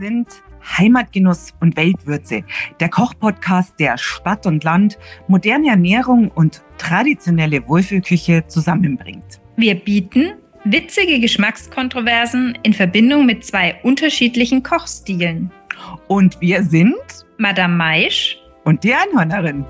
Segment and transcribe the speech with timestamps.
[0.00, 0.28] sind
[0.78, 2.42] Heimatgenuss und Weltwürze,
[2.80, 4.98] der Kochpodcast, der Stadt und Land,
[5.28, 9.40] moderne Ernährung und traditionelle Wohlfühlküche zusammenbringt.
[9.56, 10.32] Wir bieten
[10.64, 15.50] witzige Geschmackskontroversen in Verbindung mit zwei unterschiedlichen Kochstilen.
[16.08, 16.96] Und wir sind
[17.38, 19.64] Madame Maisch und die Einhörnerin.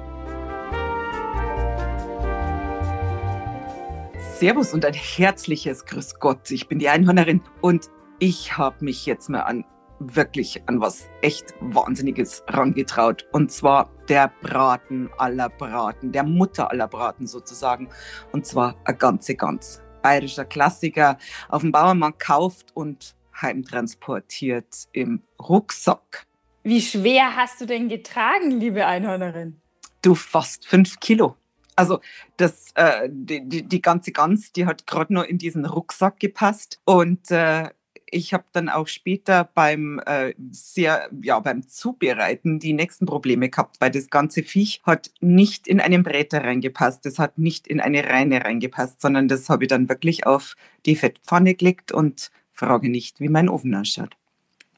[4.38, 6.50] Servus und ein herzliches Grüß Gott.
[6.50, 7.90] Ich bin die Einhörnerin und
[8.20, 9.64] ich habe mich jetzt mal an
[10.00, 13.26] wirklich an was echt Wahnsinniges rangetraut.
[13.32, 17.88] Und zwar der Braten aller Braten, der Mutter aller Braten sozusagen.
[18.32, 21.18] Und zwar ein ganze ganz bayerischer Klassiker
[21.48, 26.26] auf dem Bauernmarkt kauft und heimtransportiert im Rucksack.
[26.62, 29.60] Wie schwer hast du denn getragen, liebe Einhörnerin?
[30.02, 31.36] Du fast fünf Kilo.
[31.76, 32.00] Also
[32.36, 36.80] das, äh, die, die, die ganze Gans, die hat gerade noch in diesen Rucksack gepasst.
[36.84, 37.70] Und äh,
[38.10, 43.80] ich habe dann auch später beim äh, sehr, ja, beim Zubereiten die nächsten Probleme gehabt,
[43.80, 48.04] weil das ganze Viech hat nicht in einen Bräter reingepasst, das hat nicht in eine
[48.04, 53.20] Reine reingepasst, sondern das habe ich dann wirklich auf die Fettpfanne gelegt und frage nicht,
[53.20, 54.16] wie mein Ofen ausschaut.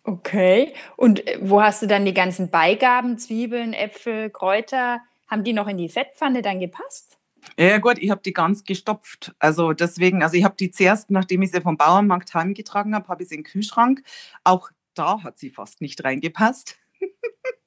[0.05, 0.73] Okay.
[0.97, 5.01] Und äh, wo hast du dann die ganzen Beigaben, Zwiebeln, Äpfel, Kräuter?
[5.29, 7.19] Haben die noch in die Fettpfanne dann gepasst?
[7.59, 9.35] Ja gut, ich habe die ganz gestopft.
[9.39, 13.23] Also deswegen, also ich habe die zuerst, nachdem ich sie vom Bauernmarkt heimgetragen habe, habe
[13.23, 14.03] ich sie in den Kühlschrank.
[14.45, 16.77] Auch da hat sie fast nicht reingepasst.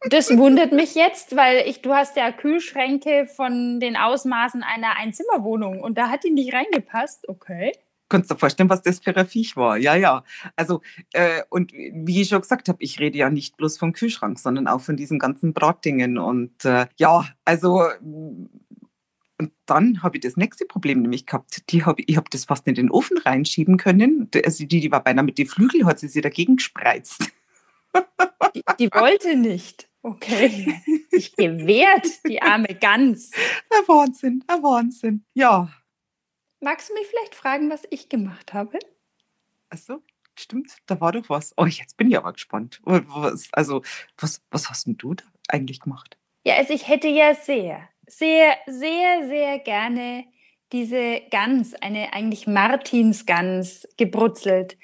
[0.10, 5.82] Das wundert mich jetzt, weil ich, du hast ja Kühlschränke von den Ausmaßen einer Einzimmerwohnung
[5.82, 7.28] und da hat die nicht reingepasst.
[7.28, 7.72] Okay.
[8.08, 9.78] Kannst du dir vorstellen, was das für ein Viech war?
[9.78, 10.24] Ja, ja.
[10.56, 10.82] Also,
[11.14, 14.68] äh, und wie ich schon gesagt habe, ich rede ja nicht bloß vom Kühlschrank, sondern
[14.68, 16.20] auch von diesen ganzen Bratdingen.
[16.20, 17.82] Und äh, ja, also
[19.38, 21.70] und dann habe ich das nächste Problem nämlich gehabt.
[21.72, 24.30] Die hab, ich habe das fast in den Ofen reinschieben können.
[24.46, 27.32] Also die, die war beinahe mit den Flügeln, hat sie sich dagegen gespreizt.
[28.56, 29.90] Die, die wollte nicht.
[30.02, 30.82] Okay.
[31.12, 33.32] Ich gewehrt, die arme Gans.
[33.70, 35.26] Ein Wahnsinn, ein Wahnsinn.
[35.34, 35.70] Ja.
[36.60, 38.80] Magst du mich vielleicht fragen, was ich gemacht habe?
[39.70, 40.04] Achso,
[40.38, 41.54] stimmt, da war doch was.
[41.58, 42.82] Oh, jetzt bin ich aber gespannt.
[42.84, 43.82] Was, also,
[44.18, 46.18] was, was hast denn du da eigentlich gemacht?
[46.44, 50.26] Ja, also ich hätte ja sehr, sehr, sehr, sehr gerne
[50.72, 54.78] diese Gans, eine eigentlich Martinsgans, gebrutzelt.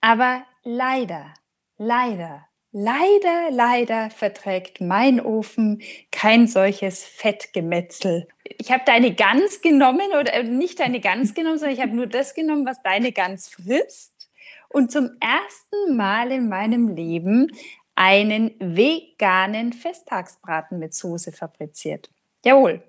[0.00, 1.34] Aber leider,
[1.76, 8.28] leider, leider, leider verträgt mein Ofen kein solches Fettgemetzel.
[8.58, 12.06] Ich habe deine Gans genommen oder äh, nicht deine Gans genommen, sondern ich habe nur
[12.06, 14.30] das genommen, was deine Gans frisst.
[14.68, 17.50] Und zum ersten Mal in meinem Leben
[17.96, 22.08] einen veganen Festtagsbraten mit Soße fabriziert.
[22.44, 22.82] Jawohl.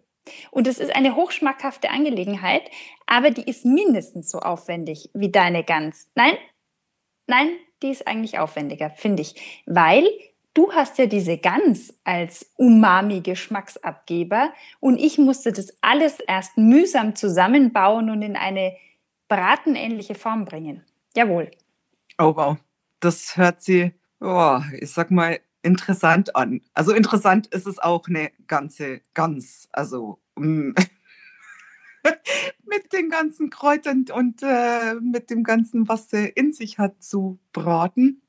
[0.52, 2.70] Und es ist eine hochschmackhafte Angelegenheit,
[3.08, 6.12] aber die ist mindestens so aufwendig wie deine Gans.
[6.16, 6.38] Nein,
[7.28, 7.50] nein,
[7.82, 10.08] die ist eigentlich aufwendiger, finde ich, weil
[10.54, 18.10] du hast ja diese Gans als Umami-Geschmacksabgeber und ich musste das alles erst mühsam zusammenbauen
[18.10, 18.76] und in eine
[19.28, 20.86] bratenähnliche Form bringen.
[21.16, 21.50] Jawohl.
[22.18, 22.58] Oh wow,
[23.00, 26.62] das hört sie, oh, ich sag mal, interessant an.
[26.74, 29.70] Also interessant ist es auch eine ganze Gans.
[29.72, 30.72] Also mm,
[32.66, 37.40] mit den ganzen Kräutern und äh, mit dem ganzen, was sie in sich hat, zu
[37.54, 38.22] braten.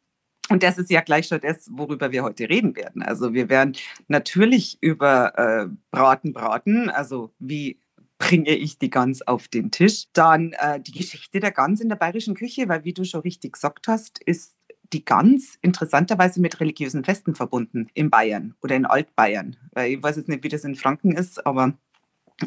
[0.48, 3.03] Und das ist ja gleich schon das, worüber wir heute reden werden.
[3.03, 3.75] Also wir werden
[4.09, 7.81] natürlich über äh, Braten braten, also wie
[8.19, 10.06] bringe ich die Gans auf den Tisch.
[10.12, 13.54] Dann äh, die Geschichte der Gans in der bayerischen Küche, weil wie du schon richtig
[13.54, 14.54] gesagt hast, ist
[14.93, 19.57] die Gans interessanterweise mit religiösen Festen verbunden in Bayern oder in Altbayern.
[19.87, 21.75] Ich weiß jetzt nicht, wie das in Franken ist, aber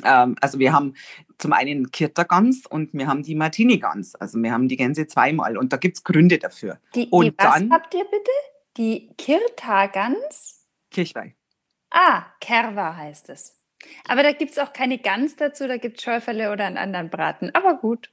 [0.03, 0.95] ähm, also wir haben
[1.37, 4.15] zum einen Kirtergans und wir haben die Martini-Gans.
[4.15, 6.79] Also wir haben die Gänse zweimal und da gibt es Gründe dafür.
[6.93, 8.31] Die, und die was dann, habt ihr bitte?
[8.77, 10.65] Die Kirta-Gans?
[10.91, 11.35] Kirchweih.
[11.89, 13.55] Ah, Kerwa heißt es.
[14.07, 17.09] Aber da gibt es auch keine Gans dazu, da gibt es Schäuferle oder einen anderen
[17.09, 17.51] Braten.
[17.53, 18.09] Aber gut.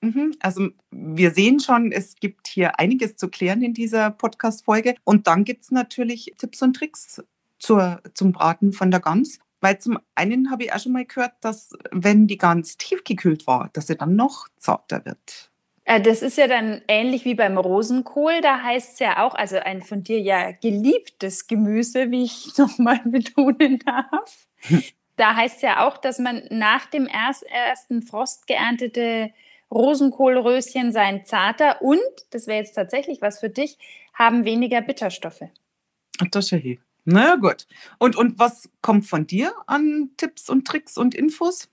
[0.00, 0.34] Mhm.
[0.40, 4.94] Also wir sehen schon, es gibt hier einiges zu klären in dieser Podcast-Folge.
[5.04, 7.22] Und dann gibt es natürlich Tipps und Tricks
[7.58, 9.38] zur, zum Braten von der Gans.
[9.60, 13.70] Weil zum einen habe ich auch schon mal gehört, dass wenn die Gans tiefgekühlt war,
[13.72, 15.50] dass sie dann noch zarter wird.
[15.84, 18.40] Äh, das ist ja dann ähnlich wie beim Rosenkohl.
[18.40, 23.00] Da heißt es ja auch, also ein von dir ja geliebtes Gemüse, wie ich nochmal
[23.04, 24.46] betonen darf.
[25.18, 29.32] Da heißt es ja auch, dass man nach dem ersten Frost geerntete
[29.70, 32.00] Rosenkohlröschen seien zarter und,
[32.30, 33.78] das wäre jetzt tatsächlich was für dich,
[34.14, 35.44] haben weniger Bitterstoffe.
[36.20, 36.78] Ach, das ist ja hier.
[37.04, 37.66] Na gut.
[37.98, 41.68] Und, und was kommt von dir an Tipps und Tricks und Infos?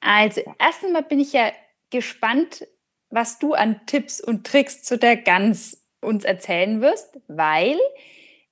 [0.00, 1.52] Also, erstens mal bin ich ja
[1.90, 2.66] gespannt,
[3.10, 7.78] was du an Tipps und Tricks zu der Gans uns erzählen wirst, weil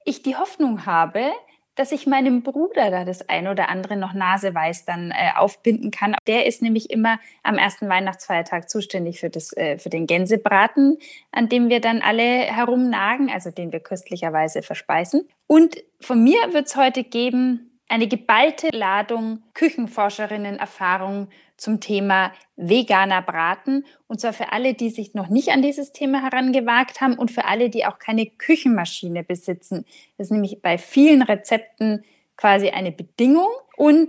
[0.05, 1.33] ich die Hoffnung habe,
[1.75, 6.15] dass ich meinem Bruder da das ein oder andere noch naseweiß dann äh, aufbinden kann.
[6.27, 10.99] Der ist nämlich immer am ersten Weihnachtsfeiertag zuständig für, das, äh, für den Gänsebraten,
[11.33, 15.29] an dem wir dann alle herumnagen, also den wir köstlicherweise verspeisen.
[15.47, 21.29] Und von mir wird es heute geben eine geballte Ladung Küchenforscherinnen-Erfahrung
[21.61, 23.85] zum Thema veganer Braten.
[24.07, 27.45] Und zwar für alle, die sich noch nicht an dieses Thema herangewagt haben und für
[27.45, 29.85] alle, die auch keine Küchenmaschine besitzen.
[30.17, 32.05] Das ist nämlich bei vielen Rezepten
[32.37, 33.51] quasi eine Bedingung.
[33.77, 34.09] Und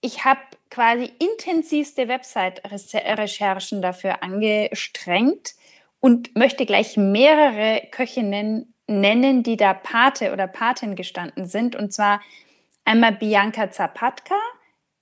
[0.00, 0.40] ich habe
[0.70, 5.54] quasi intensivste Website-Recherchen dafür angestrengt
[6.00, 11.74] und möchte gleich mehrere Köchinnen nennen, die da Pate oder Patin gestanden sind.
[11.74, 12.20] Und zwar
[12.88, 14.36] Einmal Bianca Zapatka,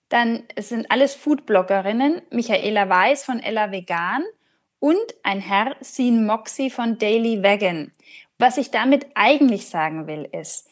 [0.08, 4.22] dann sind alles Foodbloggerinnen, Michaela Weiß von Ella Vegan
[4.78, 7.92] und ein Herr Sean Moxie von Daily Vegan.
[8.38, 10.68] Was ich damit eigentlich sagen will, ist,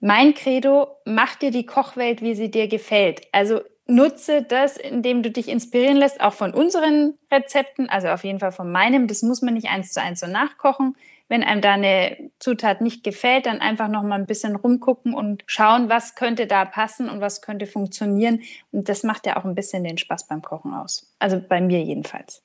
[0.00, 3.22] mein Credo, mach dir die Kochwelt, wie sie dir gefällt.
[3.32, 8.38] Also nutze das, indem du dich inspirieren lässt, auch von unseren Rezepten, also auf jeden
[8.38, 9.06] Fall von meinem.
[9.06, 10.96] Das muss man nicht eins zu eins so nachkochen
[11.28, 15.42] wenn einem da eine Zutat nicht gefällt, dann einfach noch mal ein bisschen rumgucken und
[15.46, 18.42] schauen, was könnte da passen und was könnte funktionieren.
[18.72, 21.14] Und das macht ja auch ein bisschen den Spaß beim Kochen aus.
[21.18, 22.42] Also bei mir jedenfalls.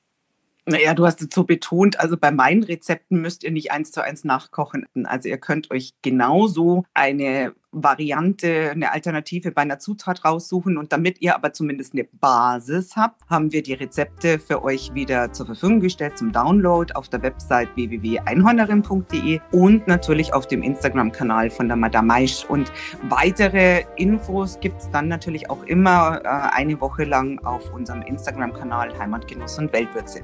[0.66, 4.02] Naja, du hast es so betont, also bei meinen Rezepten müsst ihr nicht eins zu
[4.02, 4.86] eins nachkochen.
[5.04, 10.76] Also ihr könnt euch genauso eine Variante, eine Alternative bei einer Zutat raussuchen.
[10.76, 15.32] Und damit ihr aber zumindest eine Basis habt, haben wir die Rezepte für euch wieder
[15.32, 21.68] zur Verfügung gestellt zum Download auf der Website www.einhornerin.de und natürlich auf dem Instagram-Kanal von
[21.68, 22.44] der Madame Maisch.
[22.48, 22.72] Und
[23.08, 28.98] weitere Infos gibt es dann natürlich auch immer äh, eine Woche lang auf unserem Instagram-Kanal
[28.98, 30.22] Heimatgenuss und Weltwürze.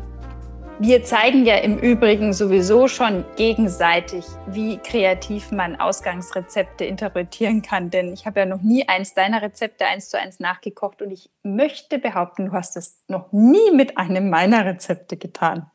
[0.79, 7.89] Wir zeigen ja im Übrigen sowieso schon gegenseitig, wie kreativ man Ausgangsrezepte interpretieren kann.
[7.89, 11.31] Denn ich habe ja noch nie eins deiner Rezepte eins zu eins nachgekocht und ich
[11.43, 15.71] möchte behaupten, du hast es noch nie mit einem meiner Rezepte getan.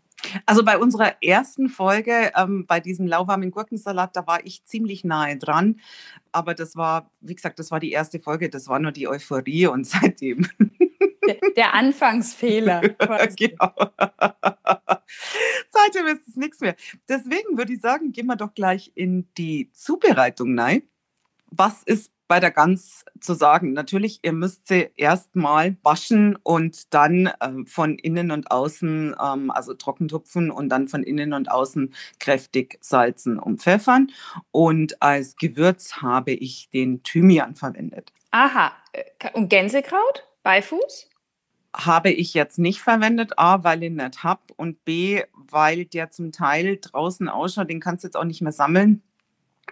[0.45, 5.35] Also bei unserer ersten Folge, ähm, bei diesem lauwarmen Gurkensalat, da war ich ziemlich nahe
[5.35, 5.79] dran.
[6.31, 9.65] Aber das war, wie gesagt, das war die erste Folge, das war nur die Euphorie
[9.65, 10.47] und seitdem
[11.27, 12.81] der, der Anfangsfehler.
[13.35, 13.73] genau.
[15.69, 16.75] Seitdem ist es nichts mehr.
[17.07, 20.83] Deswegen würde ich sagen, gehen wir doch gleich in die Zubereitung rein.
[21.47, 23.73] Was ist bei der Gans zu sagen?
[23.73, 29.73] Natürlich, ihr müsst sie erstmal waschen und dann äh, von innen und außen, ähm, also
[29.73, 34.11] trocken tupfen und dann von innen und außen kräftig salzen und pfeffern.
[34.51, 38.13] Und als Gewürz habe ich den Thymian verwendet.
[38.31, 39.03] Aha, äh,
[39.33, 40.25] und Gänsekraut?
[40.43, 41.10] Beifuß?
[41.75, 43.37] Habe ich jetzt nicht verwendet.
[43.37, 47.69] A, weil ich nicht habe und B, weil der zum Teil draußen ausschaut.
[47.69, 49.01] Den kannst du jetzt auch nicht mehr sammeln,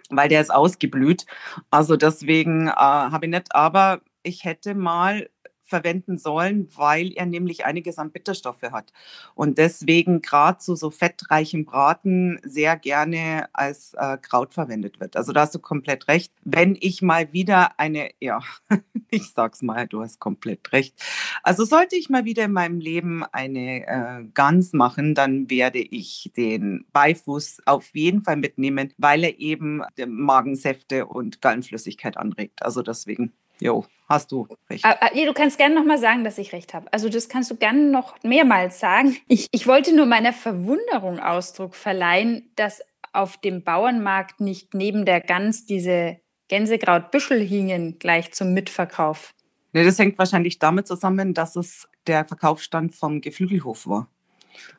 [0.10, 1.25] weil der ist ausgeblüht.
[1.69, 3.56] Also deswegen äh, habe ich nicht.
[3.56, 5.30] Aber ich hätte mal
[5.69, 8.92] verwenden sollen, weil er nämlich einiges an Bitterstoffe hat.
[9.36, 15.16] Und deswegen gerade zu so fettreichen Braten sehr gerne als äh, Kraut verwendet wird.
[15.16, 16.33] Also da hast du komplett recht.
[16.44, 18.39] Wenn ich mal wieder eine, ja,
[19.12, 20.95] ich sag's mal, du hast komplett recht.
[21.44, 26.31] Also sollte ich mal wieder in meinem Leben eine äh, Gans machen, dann werde ich
[26.36, 32.63] den Beifuß auf jeden Fall mitnehmen, weil er eben Magensäfte und Gallenflüssigkeit anregt.
[32.63, 33.34] Also deswegen.
[33.62, 34.86] Jo, hast du recht.
[34.86, 36.92] Ah, ah, du kannst gerne nochmal sagen, dass ich recht habe.
[36.94, 39.18] Also das kannst du gerne noch mehrmals sagen.
[39.28, 45.20] Ich, ich wollte nur meiner Verwunderung Ausdruck verleihen, dass auf dem Bauernmarkt nicht neben der
[45.22, 49.34] Gans diese Gänsekrautbüschel hingen gleich zum Mitverkauf.
[49.74, 54.08] Nee, das hängt wahrscheinlich damit zusammen, dass es der Verkaufsstand vom Geflügelhof war.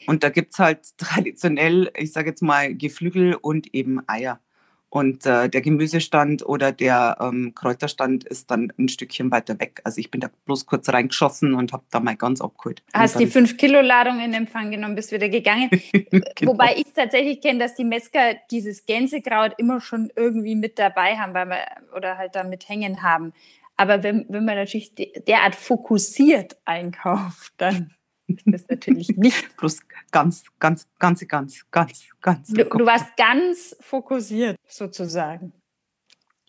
[0.07, 4.41] Und da gibt es halt traditionell, ich sage jetzt mal, Geflügel und eben Eier.
[4.91, 9.81] Und äh, der Gemüsestand oder der ähm, Kräuterstand ist dann ein Stückchen weiter weg.
[9.85, 12.83] Also ich bin da bloß kurz reingeschossen und habe da mal ganz abgeholt.
[12.93, 15.71] Hast die 5-Kilo-Ladung in Empfang genommen, bist wieder gegangen.
[15.93, 16.53] genau.
[16.53, 21.35] Wobei ich tatsächlich kenne, dass die Metzger dieses Gänsekraut immer schon irgendwie mit dabei haben
[21.35, 21.65] weil wir,
[21.97, 23.33] oder halt damit hängen haben.
[23.77, 24.93] Aber wenn, wenn man natürlich
[25.27, 27.95] derart fokussiert einkauft, dann
[28.37, 29.57] ist das natürlich nicht.
[29.57, 32.49] Plus ganz, ganz, ganz, ganz, ganz, ganz.
[32.49, 35.53] Du, du warst ganz fokussiert sozusagen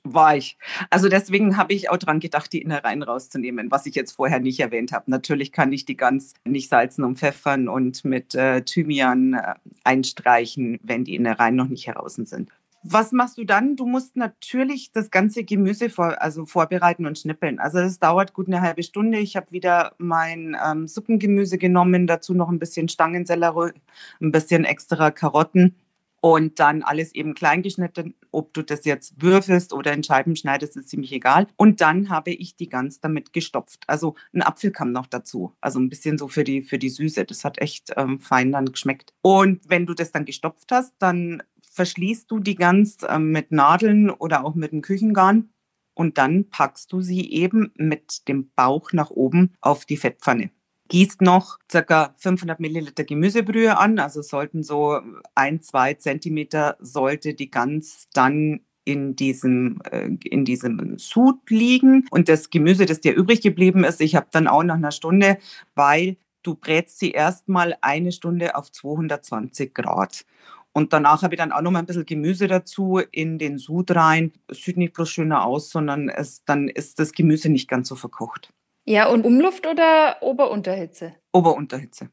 [0.03, 0.57] war ich.
[0.89, 4.59] Also deswegen habe ich auch dran gedacht, die Innereien rauszunehmen, was ich jetzt vorher nicht
[4.59, 5.09] erwähnt habe.
[5.11, 10.79] Natürlich kann ich die ganz nicht salzen und pfeffern und mit äh, Thymian äh, einstreichen,
[10.83, 12.49] wenn die Innereien noch nicht heraus sind.
[12.83, 13.75] Was machst du dann?
[13.75, 17.59] Du musst natürlich das ganze Gemüse vor, also vorbereiten und schnippeln.
[17.59, 19.19] Also das dauert gut eine halbe Stunde.
[19.19, 23.73] Ich habe wieder mein ähm, Suppengemüse genommen, dazu noch ein bisschen Stangensellerie,
[24.19, 25.75] ein bisschen extra Karotten
[26.21, 28.13] und dann alles eben klein geschnitten.
[28.31, 31.47] Ob du das jetzt würfelst oder in Scheiben schneidest, ist ziemlich egal.
[31.57, 33.83] Und dann habe ich die Gans damit gestopft.
[33.87, 35.53] Also ein Apfel kam noch dazu.
[35.59, 37.25] Also ein bisschen so für die, für die Süße.
[37.25, 39.13] Das hat echt ähm, fein dann geschmeckt.
[39.21, 44.11] Und wenn du das dann gestopft hast, dann verschließt du die Gans ähm, mit Nadeln
[44.11, 45.49] oder auch mit einem Küchengarn.
[45.93, 50.51] Und dann packst du sie eben mit dem Bauch nach oben auf die Fettpfanne
[50.91, 54.99] gießt noch circa 500 Milliliter Gemüsebrühe an, also sollten so
[55.35, 62.05] ein, zwei Zentimeter sollte die Gans dann in diesem, äh, in diesem Sud liegen.
[62.11, 65.37] Und das Gemüse, das dir übrig geblieben ist, ich habe dann auch nach einer Stunde,
[65.75, 70.25] weil du brätst sie erstmal eine Stunde auf 220 Grad.
[70.73, 73.91] Und danach habe ich dann auch noch mal ein bisschen Gemüse dazu in den Sud
[73.91, 74.33] rein.
[74.47, 77.95] Es sieht nicht bloß schöner aus, sondern es, dann ist das Gemüse nicht ganz so
[77.95, 78.51] verkocht.
[78.85, 81.15] Ja, und Umluft oder Ober-Unterhitze?
[81.31, 82.09] Ober-Unterhitze.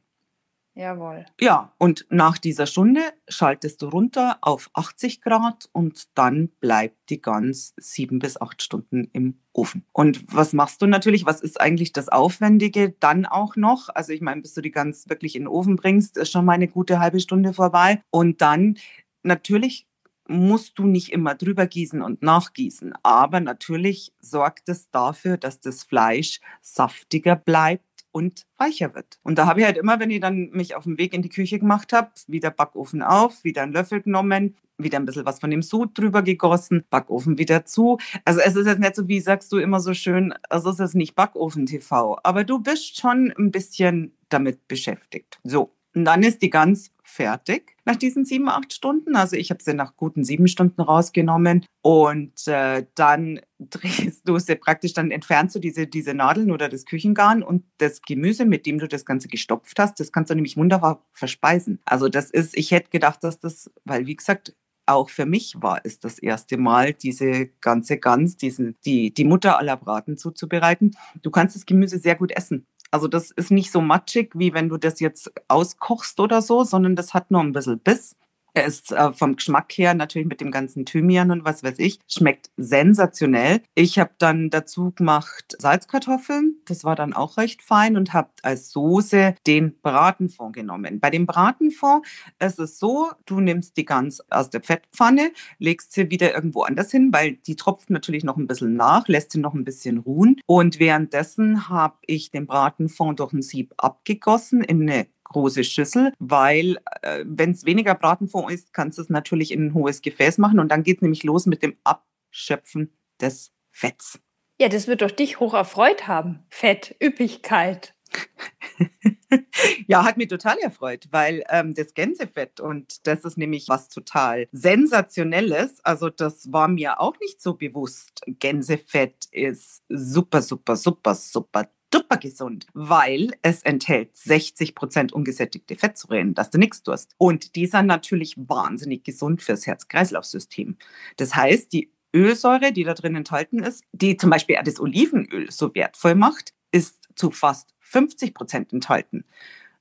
[0.79, 1.27] Jawohl.
[1.41, 7.21] Ja, und nach dieser Stunde schaltest du runter auf 80 Grad und dann bleibt die
[7.21, 9.85] Gans sieben bis acht Stunden im Ofen.
[9.93, 11.27] Und was machst du natürlich?
[11.27, 13.89] Was ist eigentlich das Aufwendige dann auch noch?
[13.89, 16.53] Also ich meine, bis du die Gans wirklich in den Ofen bringst, ist schon mal
[16.53, 18.01] eine gute halbe Stunde vorbei.
[18.11, 18.79] Und dann
[19.25, 19.88] natürlich
[20.29, 22.95] musst du nicht immer drüber gießen und nachgießen.
[23.03, 29.19] Aber natürlich sorgt es dafür, dass das Fleisch saftiger bleibt und weicher wird.
[29.23, 31.29] Und da habe ich halt immer, wenn ich dann mich auf den Weg in die
[31.29, 35.51] Küche gemacht habe, wieder Backofen auf, wieder einen Löffel genommen, wieder ein bisschen was von
[35.51, 37.99] dem Sud drüber gegossen, Backofen wieder zu.
[38.25, 40.95] Also es ist jetzt nicht so, wie sagst du immer so schön, also es ist
[40.95, 45.41] nicht Backofen-TV, aber du bist schon ein bisschen damit beschäftigt.
[45.43, 49.17] So, und dann ist die Gans fertig nach diesen sieben, acht Stunden.
[49.17, 54.55] Also ich habe sie nach guten sieben Stunden rausgenommen und äh, dann drehst du sie
[54.55, 58.78] praktisch, dann entfernst du diese, diese Nadeln oder das Küchengarn und das Gemüse, mit dem
[58.78, 61.81] du das Ganze gestopft hast, das kannst du nämlich wunderbar verspeisen.
[61.85, 64.55] Also das ist, ich hätte gedacht, dass das, weil wie gesagt,
[64.87, 69.59] auch für mich war es das erste Mal, diese ganze Gans, diesen, die, die Mutter
[69.59, 70.97] aller Braten zuzubereiten.
[71.23, 72.67] Du kannst das Gemüse sehr gut essen.
[72.90, 76.97] Also das ist nicht so matschig, wie wenn du das jetzt auskochst oder so, sondern
[76.97, 78.16] das hat nur ein bisschen Biss.
[78.59, 82.00] Er ist äh, vom Geschmack her natürlich mit dem ganzen Thymian und was weiß ich,
[82.09, 83.61] schmeckt sensationell.
[83.77, 88.73] Ich habe dann dazu gemacht Salzkartoffeln, das war dann auch recht fein und habe als
[88.73, 90.99] Soße den Bratenfond genommen.
[90.99, 92.05] Bei dem Bratenfond
[92.41, 96.91] ist es so, du nimmst die Gans aus der Fettpfanne, legst sie wieder irgendwo anders
[96.91, 100.41] hin, weil die tropft natürlich noch ein bisschen nach, lässt sie noch ein bisschen ruhen
[100.47, 106.79] und währenddessen habe ich den Bratenfond durch ein Sieb abgegossen in eine große Schüssel, weil
[107.03, 110.61] äh, wenn es weniger Bratenfond ist, kannst du es natürlich in ein hohes Gefäß machen
[110.61, 114.21] und dann geht es nämlich los mit dem Abschöpfen des Fetts.
[114.61, 116.45] Ja, das wird doch dich hoch erfreut haben.
[116.51, 117.95] Fett, Üppigkeit.
[119.87, 124.49] ja, hat mich total erfreut, weil ähm, das Gänsefett und das ist nämlich was total
[124.53, 125.85] sensationelles.
[125.85, 128.23] Also das war mir auch nicht so bewusst.
[128.27, 136.35] Gänsefett ist super, super, super, super super gesund, weil es enthält 60 Prozent ungesättigte Fettsäuren,
[136.35, 137.14] dass du nichts tust.
[137.18, 140.76] Und die sind natürlich wahnsinnig gesund fürs Herz-Kreislauf-System.
[141.16, 145.50] Das heißt, die Ölsäure, die da drin enthalten ist, die zum Beispiel auch das Olivenöl
[145.50, 149.25] so wertvoll macht, ist zu fast 50 Prozent enthalten.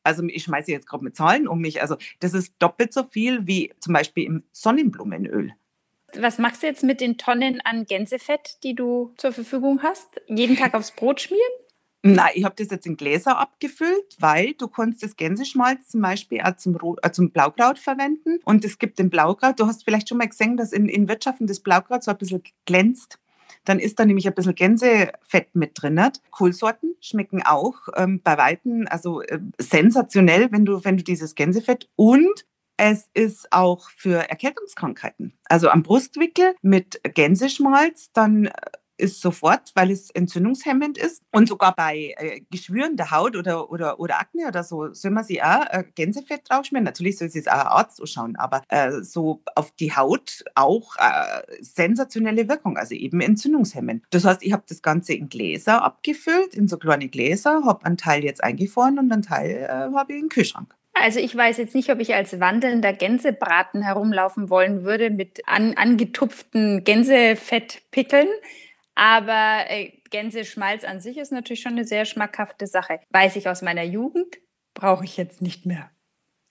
[0.03, 1.81] Also ich schmeiße jetzt gerade mit Zahlen um mich.
[1.81, 5.53] Also das ist doppelt so viel wie zum Beispiel im Sonnenblumenöl.
[6.13, 10.21] Was machst du jetzt mit den Tonnen an Gänsefett, die du zur Verfügung hast?
[10.27, 11.51] Jeden Tag aufs Brot schmieren?
[12.15, 16.41] Nein, ich habe das jetzt in Gläser abgefüllt, weil du kannst das Gänseschmalz zum Beispiel
[16.41, 18.39] auch zum, Rot, äh, zum Blaukraut verwenden.
[18.45, 21.47] Und es gibt den Blaukraut, du hast vielleicht schon mal gesehen, dass in, in Wirtschaften
[21.47, 23.19] das Blaukraut so ein bisschen glänzt.
[23.65, 25.99] Dann ist da nämlich ein bisschen Gänsefett mit drin.
[26.31, 31.89] Kohlsorten schmecken auch ähm, bei Weitem, also äh, sensationell, wenn du, wenn du dieses Gänsefett
[31.97, 32.45] und
[32.77, 35.33] es ist auch für Erkältungskrankheiten.
[35.45, 38.51] Also am Brustwickel mit Gänseschmalz, dann äh,
[38.97, 41.21] ist sofort, weil es entzündungshemmend ist.
[41.31, 45.23] Und sogar bei äh, Geschwüren der Haut oder, oder, oder Akne oder so, soll man
[45.23, 46.83] sich auch äh, Gänsefett draufschmieren.
[46.83, 51.41] Natürlich soll sich auch ein Arzt anschauen, aber äh, so auf die Haut auch äh,
[51.61, 54.03] sensationelle Wirkung, also eben entzündungshemmend.
[54.09, 57.97] Das heißt, ich habe das Ganze in Gläser abgefüllt, in so kleine Gläser, habe einen
[57.97, 60.73] Teil jetzt eingefroren und einen Teil äh, habe ich im Kühlschrank.
[60.99, 65.75] Also ich weiß jetzt nicht, ob ich als wandelnder Gänsebraten herumlaufen wollen würde mit an,
[65.75, 68.27] angetupften Gänsefettpickeln.
[68.97, 72.99] Aber äh, Gänseschmalz an sich ist natürlich schon eine sehr schmackhafte Sache.
[73.11, 74.39] Weiß ich aus meiner Jugend,
[74.73, 75.91] brauche ich jetzt nicht mehr.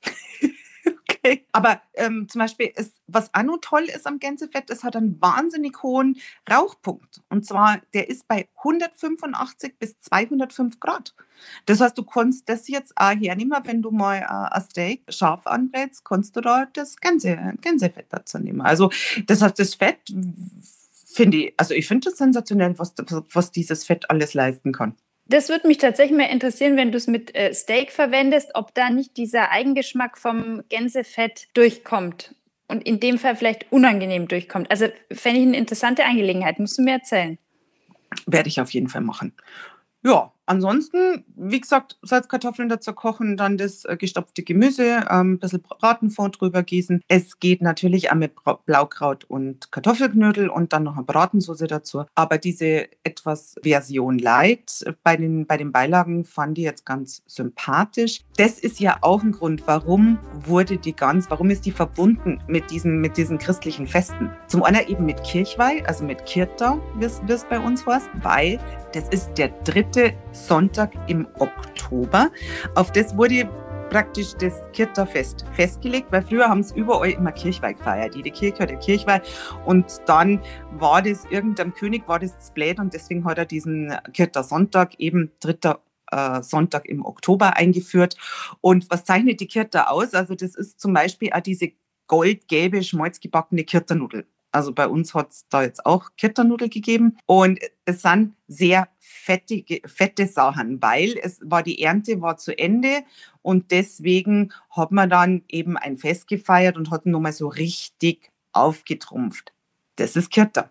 [1.50, 5.21] Aber ähm, zum Beispiel, ist, was auch noch toll ist am Gänsefett, es hat einen
[5.21, 7.21] wahnsinnig hohen Rauchpunkt.
[7.31, 11.17] Und zwar, der ist bei 185 bis 205 Grad.
[11.65, 15.49] Das heißt, du kannst das jetzt auch hernehmen, wenn du mal äh, ein Steak scharf
[15.49, 18.61] anbrätst, kannst du da das Gänse, Gänsefett dazu nehmen.
[18.61, 18.93] Also
[19.26, 20.12] das heißt, das Fett
[21.16, 22.94] finde ich, also ich finde das sensationell, was,
[23.32, 24.94] was dieses Fett alles leisten kann.
[25.28, 28.90] Das würde mich tatsächlich mal interessieren, wenn du es mit äh, Steak verwendest, ob da
[28.90, 32.35] nicht dieser Eigengeschmack vom Gänsefett durchkommt
[32.68, 34.70] und in dem Fall vielleicht unangenehm durchkommt.
[34.70, 36.61] Also fände ich eine interessante Angelegenheit.
[36.61, 37.38] Musst du mir erzählen.
[38.26, 39.32] Werde ich auf jeden Fall machen.
[40.04, 45.62] Ja, ansonsten, wie gesagt, Salzkartoffeln dazu kochen, dann das äh, gestopfte Gemüse, ähm, ein bisschen
[45.62, 47.03] Bratenfond drüber gießen.
[47.09, 48.33] Es geht natürlich auch mit
[48.65, 52.05] Blaukraut und Kartoffelknödel und dann noch eine Bratensauce dazu.
[52.15, 58.23] Aber diese etwas Version Light bei den, bei den Beilagen fand ich jetzt ganz sympathisch.
[58.37, 62.71] Das ist ja auch ein Grund, warum wurde die Gans, warum ist die verbunden mit
[62.71, 64.31] diesen, mit diesen christlichen Festen?
[64.47, 68.59] Zum einen eben mit Kirchweih, also mit Kirta, wie es bei uns heißt, weil
[68.97, 72.31] das ist der dritte Sonntag im Oktober.
[72.75, 73.47] Auf das wurde
[73.91, 78.17] praktisch das Kirchterfest festgelegt, weil früher haben es überall immer Kirchweih gefeiert.
[78.17, 79.21] Jede Kirche hat eine Kirchweih
[79.67, 80.41] und dann
[80.73, 85.31] war das irgendeinem König war das blöd und deswegen hat er diesen Kirchter Sonntag eben
[85.41, 88.17] dritter äh, Sonntag im Oktober eingeführt.
[88.62, 90.15] Und was zeichnet die Kirter aus?
[90.15, 91.73] Also das ist zum Beispiel auch diese
[92.07, 94.26] goldgelbe schmalzgebackene Kirternudel.
[94.56, 99.86] Also bei uns hat es da jetzt auch Kirternudel gegeben und es sind sehr fettige,
[99.86, 103.02] fette Sachen, weil es war die Ernte war zu Ende
[103.42, 109.52] und deswegen hat man dann eben ein Fest gefeiert und hat nochmal so richtig aufgetrumpft.
[109.96, 110.70] Das ist Kirta.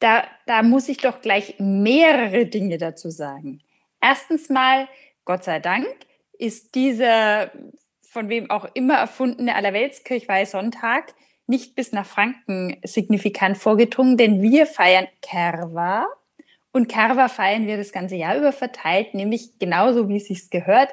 [0.00, 3.60] Da, da muss ich doch gleich mehrere Dinge dazu sagen.
[4.00, 4.88] Erstens mal,
[5.24, 5.86] Gott sei Dank,
[6.36, 7.52] ist dieser
[8.02, 11.14] von wem auch immer erfundene Allerweltskirchweih-Sonntag
[11.46, 16.06] nicht bis nach Franken signifikant vorgedrungen, denn wir feiern Kerwa
[16.74, 20.90] und Karwa feiern wir das ganze Jahr über verteilt, nämlich genauso wie es sich gehört,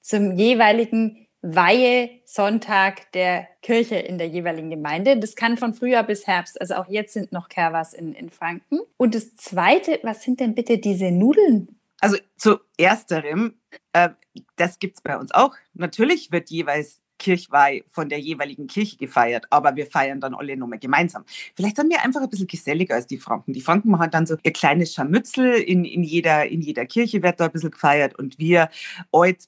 [0.00, 5.18] zum jeweiligen Weihe-Sonntag der Kirche in der jeweiligen Gemeinde.
[5.18, 6.60] Das kann von Frühjahr bis Herbst.
[6.60, 8.78] Also auch jetzt sind noch Kerwas in, in Franken.
[8.96, 11.76] Und das Zweite, was sind denn bitte diese Nudeln?
[12.00, 13.54] Also zu ersterem,
[13.92, 14.10] äh,
[14.54, 15.56] das gibt es bei uns auch.
[15.74, 20.78] Natürlich wird jeweils Kirchweih von der jeweiligen Kirche gefeiert, aber wir feiern dann alle nochmal
[20.78, 21.24] gemeinsam.
[21.54, 23.52] Vielleicht sind wir einfach ein bisschen geselliger als die Franken.
[23.52, 27.40] Die Franken machen dann so ihr kleines Scharmützel, in, in, jeder, in jeder Kirche wird
[27.40, 28.68] da ein bisschen gefeiert und wir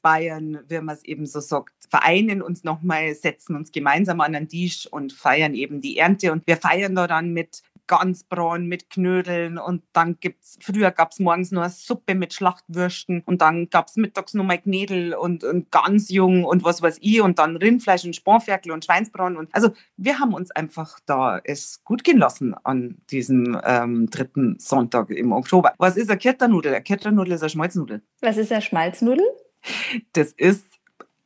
[0.02, 4.48] Bayern, wie man es eben so sagt, vereinen uns nochmal, setzen uns gemeinsam an den
[4.48, 9.58] Tisch und feiern eben die Ernte und wir feiern da dann mit Gansbraun mit Knödeln
[9.58, 14.34] und dann gibt's, früher gab's morgens nur eine Suppe mit Schlachtwürsten und dann gab's mittags
[14.34, 18.70] nur mal Knädel und, und Gansjung und was weiß ich und dann Rindfleisch und Spanferkel
[18.70, 23.60] und Schweinsbraun und also wir haben uns einfach da es gut gehen lassen an diesem
[23.64, 25.72] ähm, dritten Sonntag im Oktober.
[25.78, 26.74] Was ist eine Ketternudel?
[26.74, 28.02] Eine Ketternudel ist eine Schmalznudel.
[28.20, 29.26] Was ist eine Schmalznudel?
[30.12, 30.64] Das ist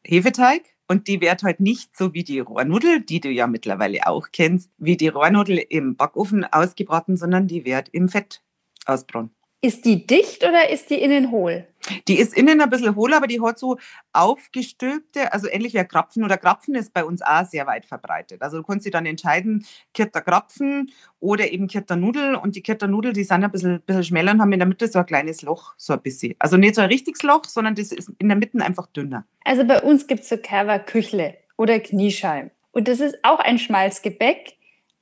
[0.04, 4.28] Hefeteig und die wird halt nicht so wie die Rohrnudel, die du ja mittlerweile auch
[4.30, 8.42] kennst, wie die Rohrnudel im Backofen ausgebraten, sondern die wird im Fett
[8.84, 9.34] ausbraten.
[9.64, 11.68] Ist die dicht oder ist die innen hohl?
[12.08, 13.78] Die ist innen ein bisschen hohl, aber die hat so
[14.12, 18.42] aufgestülpte, also ähnlich wie Krapfen oder Krapfen ist bei uns auch sehr weit verbreitet.
[18.42, 22.88] Also du kannst dich dann entscheiden, Kirter Krapfen oder eben Kirter Nudel und die Kirter
[22.88, 25.42] Nudel, die sind ein bisschen, bisschen schmäler und haben in der Mitte so ein kleines
[25.42, 26.34] Loch, so ein bisschen.
[26.40, 29.26] Also nicht so ein richtiges Loch, sondern das ist in der Mitte einfach dünner.
[29.44, 32.50] Also bei uns gibt es so Kerber Küchle oder Kniescheiben.
[32.72, 34.54] Und das ist auch ein Schmalzgebäck,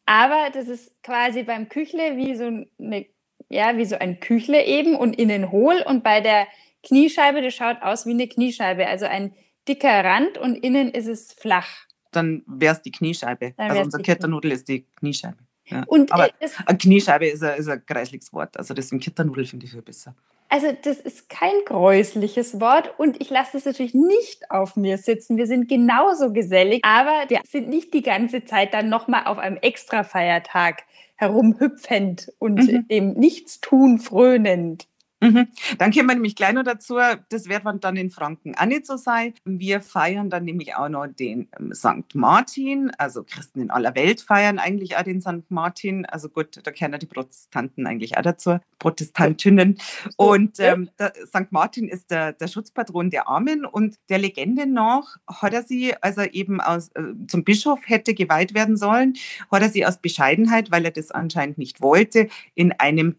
[0.05, 3.07] aber das ist quasi beim Küchle wie so eine
[3.51, 5.83] ja, wie so ein Küchle eben und innen hohl.
[5.85, 6.47] Und bei der
[6.83, 9.35] Kniescheibe, das schaut aus wie eine Kniescheibe, also ein
[9.69, 11.69] dicker Rand und innen ist es flach.
[12.13, 13.53] Dann wäre es die Kniescheibe.
[13.57, 15.39] Dann also unser Ketternudel ist die Kniescheibe.
[15.67, 15.85] Ja.
[15.87, 16.29] Und Aber
[16.67, 18.57] eine Kniescheibe ist ein, ist ein kreisliches Wort.
[18.57, 20.15] Also das im Ketternudel finde ich viel besser.
[20.49, 25.37] Also das ist kein gräusliches Wort und ich lasse es natürlich nicht auf mir sitzen.
[25.37, 29.59] Wir sind genauso gesellig, aber wir sind nicht die ganze Zeit dann nochmal auf einem
[29.59, 30.83] extra Feiertag
[31.21, 32.89] herumhüpfend und mhm.
[32.89, 34.89] dem Nichtstun frönend.
[35.21, 35.49] Mhm.
[35.79, 36.97] Dann kommen wir nämlich gleich noch dazu,
[37.29, 39.35] das wird dann in Franken auch nicht so sein.
[39.45, 42.15] Wir feiern dann nämlich auch noch den ähm, St.
[42.15, 45.51] Martin, also Christen in aller Welt feiern eigentlich auch den St.
[45.51, 46.07] Martin.
[46.07, 49.79] Also gut, da kennen die Protestanten eigentlich auch dazu, Protestantinnen.
[50.17, 50.89] Und ähm,
[51.27, 51.51] St.
[51.51, 56.17] Martin ist der, der, Schutzpatron der Armen und der Legende nach hat er sie, als
[56.17, 59.15] er eben aus, äh, zum Bischof hätte geweiht werden sollen,
[59.53, 63.17] hat er sie aus Bescheidenheit, weil er das anscheinend nicht wollte, in einem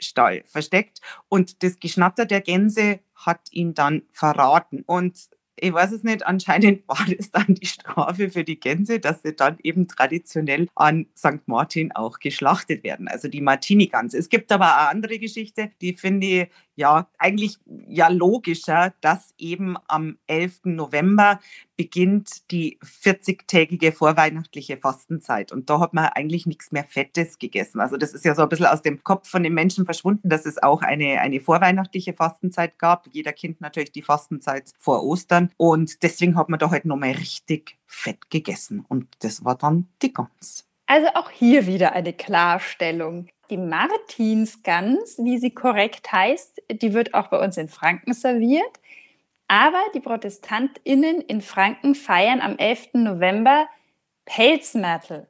[0.00, 4.82] Gänsestall versteckt und das Geschnatter der Gänse hat ihn dann verraten.
[4.86, 9.22] Und ich weiß es nicht, anscheinend war das dann die Strafe für die Gänse, dass
[9.22, 11.46] sie dann eben traditionell an St.
[11.46, 14.14] Martin auch geschlachtet werden, also die Martini-Gans.
[14.14, 16.48] Es gibt aber eine andere Geschichte, die finde ich
[16.80, 20.62] ja eigentlich ja logischer, dass eben am 11.
[20.64, 21.38] November
[21.76, 25.52] beginnt die 40-tägige vorweihnachtliche Fastenzeit.
[25.52, 27.80] Und da hat man eigentlich nichts mehr Fettes gegessen.
[27.80, 30.44] Also das ist ja so ein bisschen aus dem Kopf von den Menschen verschwunden, dass
[30.44, 33.06] es auch eine, eine vorweihnachtliche Fastenzeit gab.
[33.12, 35.50] Jeder kennt natürlich die Fastenzeit vor Ostern.
[35.56, 38.84] Und deswegen hat man da halt nochmal richtig fett gegessen.
[38.88, 40.66] Und das war dann die Gans.
[40.86, 43.28] Also auch hier wieder eine Klarstellung.
[43.50, 48.78] Die Martinsgans, wie sie korrekt heißt, die wird auch bei uns in Franken serviert.
[49.48, 52.90] Aber die ProtestantInnen in Franken feiern am 11.
[52.94, 53.68] November
[54.24, 55.26] Pelzmärtel.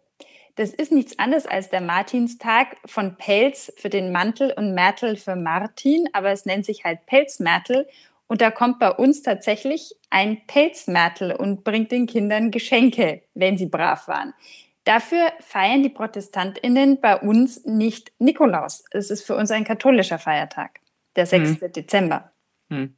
[0.57, 5.37] Das ist nichts anderes als der Martinstag von Pelz für den Mantel und Märtel für
[5.37, 7.89] Martin, aber es nennt sich halt Pelzmärtel.
[8.27, 13.67] Und da kommt bei uns tatsächlich ein Pelzmärtel und bringt den Kindern Geschenke, wenn sie
[13.67, 14.35] brav waren.
[14.85, 18.85] Dafür feiern die ProtestantInnen bei uns nicht Nikolaus.
[18.91, 20.81] Es ist für uns ein katholischer Feiertag,
[21.17, 21.61] der 6.
[21.61, 21.73] Hm.
[21.73, 22.33] Dezember.
[22.71, 22.95] Hm.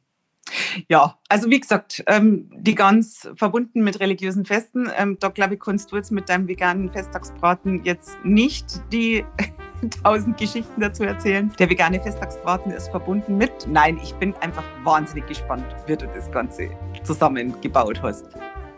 [0.89, 4.89] Ja, also wie gesagt, ähm, die ganz verbunden mit religiösen Festen.
[4.97, 9.25] Ähm, da glaube ich, kannst du jetzt mit deinem veganen Festtagsbraten jetzt nicht die
[10.03, 11.51] tausend Geschichten dazu erzählen.
[11.59, 13.51] Der vegane Festtagsbraten ist verbunden mit.
[13.67, 16.69] Nein, ich bin einfach wahnsinnig gespannt, wie du das Ganze
[17.03, 18.25] zusammengebaut hast.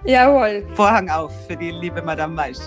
[0.04, 0.68] Jawohl.
[0.76, 2.60] Vorhang auf für die liebe Madame Maisch.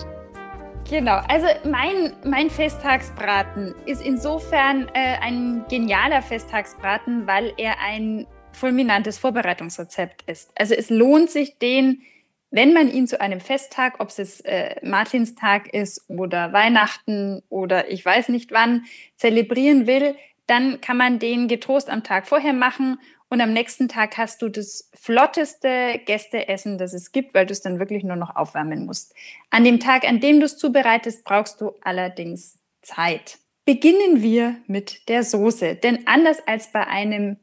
[0.89, 9.19] Genau, also mein, mein Festtagsbraten ist insofern äh, ein genialer Festtagsbraten, weil er ein fulminantes
[9.19, 10.51] Vorbereitungsrezept ist.
[10.55, 12.01] Also es lohnt sich, den,
[12.49, 18.03] wenn man ihn zu einem Festtag, ob es äh, Martinstag ist oder Weihnachten oder ich
[18.03, 20.15] weiß nicht wann, zelebrieren will,
[20.47, 22.97] dann kann man den getrost am Tag vorher machen
[23.29, 27.61] und am nächsten Tag hast du das flotteste Gästeessen, das es gibt, weil du es
[27.61, 29.13] dann wirklich nur noch aufwärmen musst.
[29.51, 33.37] An dem Tag, an dem du es zubereitest, brauchst du allerdings Zeit.
[33.65, 37.37] Beginnen wir mit der Soße, denn anders als bei einem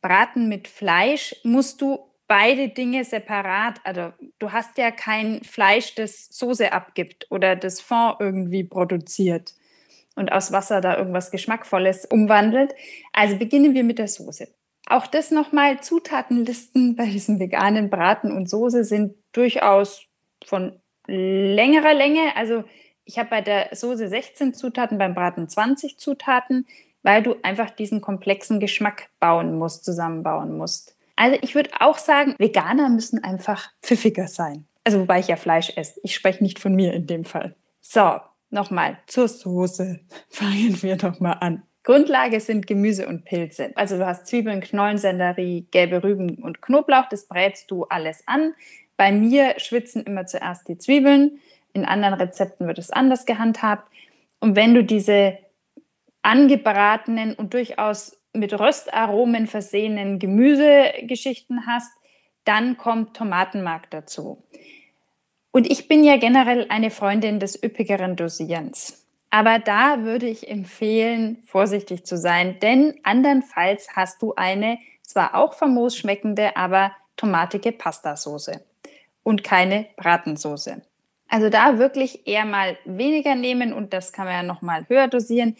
[0.00, 6.28] Braten mit Fleisch musst du beide Dinge separat, also du hast ja kein Fleisch, das
[6.28, 9.54] Soße abgibt oder das Fond irgendwie produziert
[10.14, 12.74] und aus Wasser da irgendwas Geschmackvolles umwandelt.
[13.12, 14.48] Also beginnen wir mit der Soße.
[14.92, 20.02] Auch das nochmal, Zutatenlisten bei diesem veganen Braten und Soße sind durchaus
[20.44, 22.36] von längerer Länge.
[22.36, 22.64] Also
[23.06, 26.66] ich habe bei der Soße 16 Zutaten, beim Braten 20 Zutaten,
[27.02, 30.94] weil du einfach diesen komplexen Geschmack bauen musst, zusammenbauen musst.
[31.16, 34.66] Also ich würde auch sagen, Veganer müssen einfach pfiffiger sein.
[34.84, 36.00] Also wobei ich ja Fleisch esse.
[36.02, 37.56] Ich spreche nicht von mir in dem Fall.
[37.80, 40.00] So, nochmal zur Soße.
[40.28, 41.62] Fangen wir doch mal an.
[41.84, 43.72] Grundlage sind Gemüse und Pilze.
[43.74, 47.08] Also du hast Zwiebeln, Knollensellerie, gelbe Rüben und Knoblauch.
[47.08, 48.54] Das brätst du alles an.
[48.96, 51.40] Bei mir schwitzen immer zuerst die Zwiebeln.
[51.72, 53.90] In anderen Rezepten wird es anders gehandhabt.
[54.38, 55.38] Und wenn du diese
[56.22, 61.92] angebratenen und durchaus mit Röstaromen versehenen Gemüsegeschichten hast,
[62.44, 64.42] dann kommt Tomatenmark dazu.
[65.50, 69.01] Und ich bin ja generell eine Freundin des üppigeren Dosierens.
[69.32, 75.54] Aber da würde ich empfehlen, vorsichtig zu sein, denn andernfalls hast du eine zwar auch
[75.54, 78.62] famos schmeckende, aber tomatige Pastasoße
[79.22, 80.82] und keine Bratensoße.
[81.30, 85.08] Also da wirklich eher mal weniger nehmen und das kann man ja noch mal höher
[85.08, 85.56] dosieren.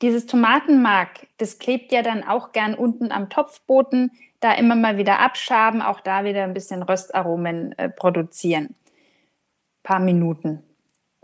[0.00, 5.18] Dieses Tomatenmark, das klebt ja dann auch gern unten am Topfboden, da immer mal wieder
[5.18, 8.68] abschaben, auch da wieder ein bisschen Röstaromen äh, produzieren.
[8.68, 10.62] Ein paar Minuten.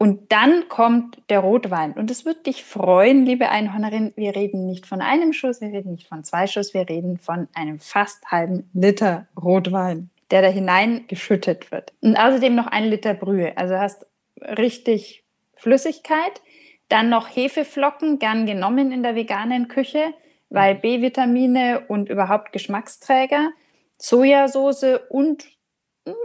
[0.03, 1.93] Und dann kommt der Rotwein.
[1.93, 4.13] Und es wird dich freuen, liebe Einhornerin.
[4.17, 7.47] Wir reden nicht von einem Schuss, wir reden nicht von zwei Schuss, wir reden von
[7.55, 11.93] einem fast halben Liter Rotwein, der da hineingeschüttet wird.
[12.01, 13.57] Und außerdem noch ein Liter Brühe.
[13.57, 14.05] Also hast
[14.41, 15.23] richtig
[15.55, 16.43] Flüssigkeit.
[16.89, 20.15] Dann noch Hefeflocken, gern genommen in der veganen Küche,
[20.51, 23.51] weil B-Vitamine und überhaupt Geschmacksträger.
[23.99, 25.45] Sojasauce und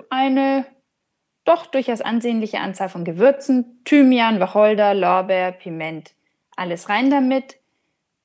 [0.09, 0.65] eine
[1.47, 6.13] doch durchaus ansehnliche Anzahl von Gewürzen, Thymian, Wacholder, Lorbeer, Piment.
[6.55, 7.57] Alles rein damit,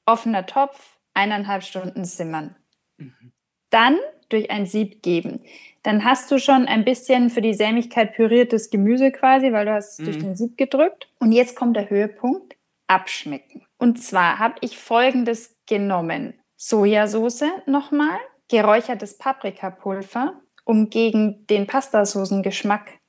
[0.07, 2.57] offener Topf, eineinhalb Stunden simmern.
[2.97, 3.33] Mhm.
[3.71, 3.97] Dann
[4.29, 5.43] durch ein Sieb geben.
[5.83, 10.01] Dann hast du schon ein bisschen für die Sämigkeit püriertes Gemüse quasi, weil du hast
[10.01, 10.05] mhm.
[10.05, 11.09] durch den Sieb gedrückt.
[11.19, 12.57] Und jetzt kommt der Höhepunkt,
[12.87, 13.65] abschmecken.
[13.79, 16.35] Und zwar habe ich folgendes genommen.
[16.57, 23.02] Sojasauce nochmal, geräuchertes Paprikapulver, um gegen den Pastasoßengeschmack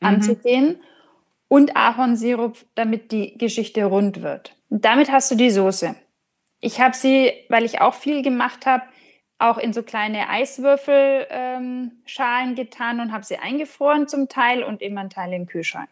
[0.00, 0.08] mhm.
[0.08, 0.80] anzugehen
[1.48, 4.54] und Ahornsirup, damit die Geschichte rund wird.
[4.68, 5.94] Und damit hast du die Soße.
[6.60, 8.82] Ich habe sie, weil ich auch viel gemacht habe,
[9.38, 15.02] auch in so kleine Eiswürfelschalen ähm, getan und habe sie eingefroren zum Teil und immer
[15.02, 15.88] ein Teil im Kühlschrank.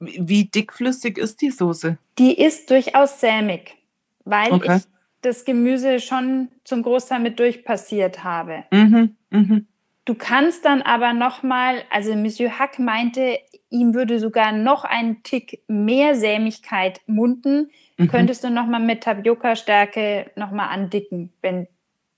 [0.00, 1.98] Wie dickflüssig ist die Soße?
[2.18, 3.76] Die ist durchaus sämig,
[4.24, 4.78] weil okay.
[4.78, 4.82] ich
[5.20, 8.64] das Gemüse schon zum Großteil mit durchpassiert habe.
[8.70, 9.60] Mhm, mh.
[10.08, 15.22] Du kannst dann aber noch mal, also Monsieur Hack meinte, ihm würde sogar noch ein
[15.22, 17.70] Tick mehr Sämigkeit munden.
[17.98, 18.08] Mhm.
[18.08, 21.68] Könntest du noch mal mit Tapioca-Stärke noch mal andicken, wenn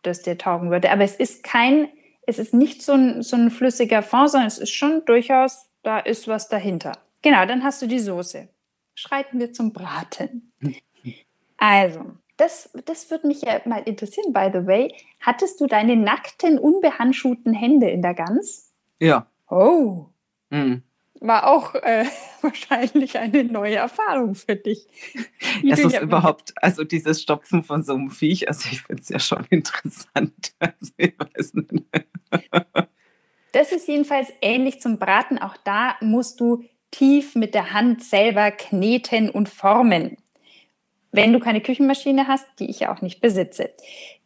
[0.02, 0.92] das dir taugen würde.
[0.92, 1.88] Aber es ist kein,
[2.28, 5.98] es ist nicht so ein, so ein flüssiger Fond, sondern es ist schon durchaus, da
[5.98, 6.92] ist was dahinter.
[7.22, 8.48] Genau, dann hast du die Soße.
[8.94, 10.52] Schreiten wir zum Braten.
[11.62, 14.94] Also, das, das würde mich ja mal interessieren, by the way.
[15.20, 18.72] Hattest du deine nackten, unbehandschuhten Hände in der Gans?
[18.98, 19.26] Ja.
[19.48, 20.06] Oh.
[20.48, 20.82] Mhm.
[21.20, 22.06] War auch äh,
[22.40, 24.86] wahrscheinlich eine neue Erfahrung für dich.
[25.68, 29.18] Es ist überhaupt, also dieses Stopfen von so einem Viech, also ich finde es ja
[29.18, 30.54] schon interessant.
[30.58, 31.84] Also ich weiß nicht.
[33.52, 35.38] Das ist jedenfalls ähnlich zum Braten.
[35.38, 40.16] Auch da musst du tief mit der Hand selber kneten und formen
[41.12, 43.70] wenn du keine Küchenmaschine hast, die ich ja auch nicht besitze.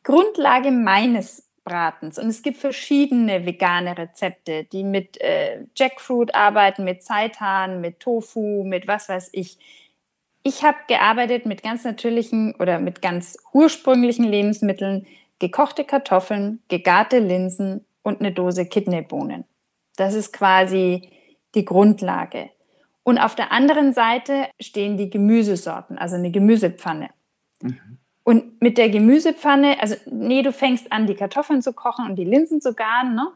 [0.02, 2.18] Grundlage meines Bratens.
[2.18, 8.64] Und es gibt verschiedene vegane Rezepte, die mit äh, Jackfruit arbeiten, mit Seitan, mit Tofu,
[8.64, 9.58] mit was weiß ich.
[10.42, 15.06] Ich habe gearbeitet mit ganz natürlichen oder mit ganz ursprünglichen Lebensmitteln,
[15.38, 19.44] gekochte Kartoffeln, gegarte Linsen und eine Dose Kidneybohnen.
[19.96, 21.08] Das ist quasi
[21.54, 22.50] die Grundlage.
[23.04, 27.10] Und auf der anderen Seite stehen die Gemüsesorten, also eine Gemüsepfanne.
[27.60, 27.98] Mhm.
[28.24, 32.24] Und mit der Gemüsepfanne, also nee, du fängst an, die Kartoffeln zu kochen und die
[32.24, 33.32] Linsen zu garen, ne?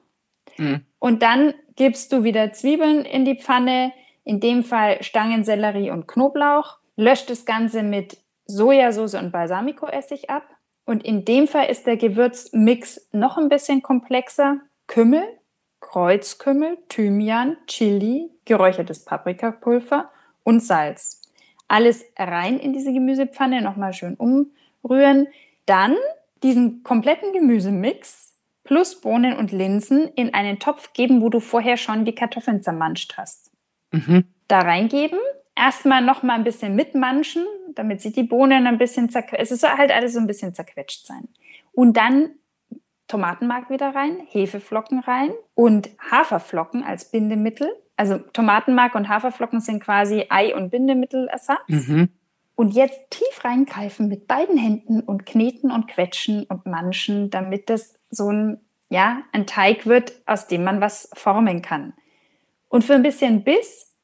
[0.57, 0.81] Mhm.
[0.99, 3.93] Und dann gibst du wieder Zwiebeln in die Pfanne,
[4.25, 10.45] in dem Fall Stangensellerie und Knoblauch, löscht das Ganze mit Sojasauce und Balsamicoessig ab.
[10.87, 14.57] Und in dem Fall ist der Gewürzmix noch ein bisschen komplexer.
[14.87, 15.23] Kümmel,
[15.81, 20.11] Kreuzkümmel, Thymian, Chili, geräuchertes Paprikapulver
[20.43, 21.23] und Salz.
[21.69, 25.29] Alles rein in diese Gemüsepfanne, nochmal schön umrühren.
[25.67, 25.97] Dann
[26.43, 32.05] diesen kompletten Gemüsemix plus Bohnen und Linsen in einen Topf geben, wo du vorher schon
[32.05, 33.51] die Kartoffeln zermanscht hast.
[33.93, 34.25] Mhm.
[34.47, 35.19] Da reingeben,
[35.57, 39.69] erstmal noch mal ein bisschen mitmanschen, damit sie die Bohnen ein bisschen zerquetscht, es ist
[39.69, 41.29] halt alles so ein bisschen zerquetscht sein.
[41.73, 42.31] Und dann
[43.09, 47.71] Tomatenmark wieder rein, Hefeflocken rein und Haferflocken als Bindemittel.
[47.97, 51.59] Also Tomatenmark und Haferflocken sind quasi Ei- und Bindemittelersatz.
[51.67, 52.11] Mhm.
[52.55, 57.95] Und jetzt tief reingreifen mit beiden Händen und kneten und quetschen und manchen, damit das
[58.11, 61.95] so ein, ja, ein Teig wird, aus dem man was formen kann.
[62.69, 63.95] Und für ein bisschen Biss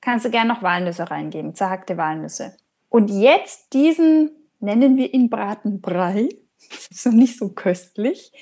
[0.00, 2.56] kannst du gerne noch Walnüsse reingeben, zerhackte Walnüsse.
[2.88, 6.28] Und jetzt diesen, nennen wir ihn Bratenbrei,
[6.90, 8.32] so nicht so köstlich,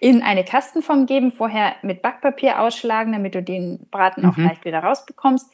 [0.00, 4.30] in eine Kastenform geben, vorher mit Backpapier ausschlagen, damit du den Braten mhm.
[4.30, 5.52] auch leicht wieder rausbekommst.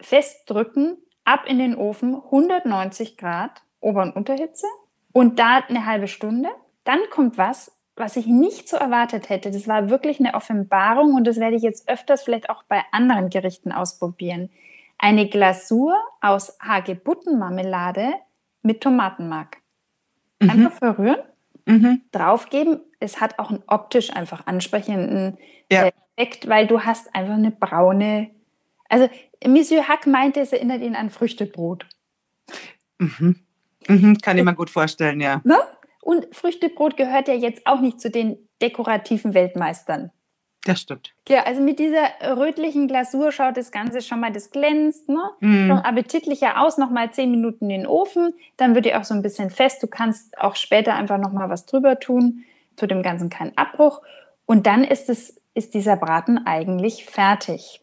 [0.00, 4.66] Festdrücken, ab in den Ofen, 190 Grad Ober- und Unterhitze
[5.12, 6.48] und da eine halbe Stunde.
[6.84, 9.50] Dann kommt was, was ich nicht so erwartet hätte.
[9.50, 13.28] Das war wirklich eine Offenbarung und das werde ich jetzt öfters vielleicht auch bei anderen
[13.28, 14.48] Gerichten ausprobieren.
[14.96, 18.14] Eine Glasur aus Hagebuttenmarmelade
[18.62, 19.58] mit Tomatenmark.
[20.40, 20.50] Mhm.
[20.50, 21.18] Einfach verrühren
[21.66, 22.02] mhm.
[22.12, 22.80] draufgeben.
[23.00, 25.38] Es hat auch einen optisch einfach ansprechenden
[25.70, 25.90] ja.
[26.16, 28.30] Effekt, weil du hast einfach eine braune.
[28.88, 29.08] Also
[29.46, 31.86] Monsieur Hack meinte, es erinnert ihn an Früchtebrot.
[32.98, 33.36] Mhm.
[33.88, 35.40] Mhm, kann ich mir gut vorstellen, ja.
[35.44, 35.58] Ne?
[36.00, 40.10] Und Früchtebrot gehört ja jetzt auch nicht zu den dekorativen Weltmeistern.
[40.64, 41.12] Das stimmt.
[41.28, 45.22] Ja, also mit dieser rötlichen Glasur schaut das Ganze schon mal, das glänzt, ne?
[45.40, 45.68] Mm.
[45.68, 49.20] Schon appetitlicher aus, nochmal zehn Minuten in den Ofen, dann wird die auch so ein
[49.20, 49.82] bisschen fest.
[49.82, 52.44] Du kannst auch später einfach nochmal was drüber tun,
[52.76, 54.00] tut dem Ganzen keinen Abbruch.
[54.46, 57.82] Und dann ist, es, ist dieser Braten eigentlich fertig.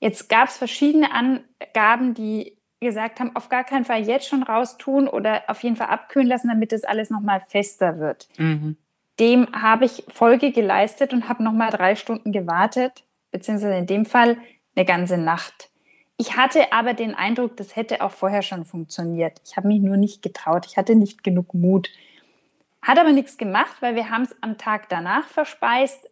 [0.00, 5.08] Jetzt gab es verschiedene Angaben, die gesagt haben, auf gar keinen Fall jetzt schon raustun
[5.08, 8.28] oder auf jeden Fall abkühlen lassen, damit das alles nochmal fester wird.
[8.38, 8.76] Mhm
[9.20, 14.36] dem habe ich Folge geleistet und habe nochmal drei Stunden gewartet, beziehungsweise in dem Fall
[14.74, 15.70] eine ganze Nacht.
[16.16, 19.40] Ich hatte aber den Eindruck, das hätte auch vorher schon funktioniert.
[19.44, 20.66] Ich habe mich nur nicht getraut.
[20.66, 21.90] Ich hatte nicht genug Mut.
[22.82, 26.10] Hat aber nichts gemacht, weil wir haben es am Tag danach verspeist,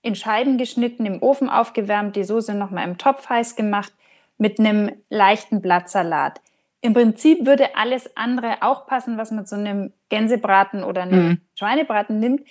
[0.00, 3.92] in Scheiben geschnitten, im Ofen aufgewärmt, die Soße nochmal im Topf heiß gemacht
[4.38, 6.40] mit einem leichten Blattsalat.
[6.84, 11.40] Im Prinzip würde alles andere auch passen, was man zu einem Gänsebraten oder einem mhm.
[11.54, 12.46] Schweinebraten nimmt.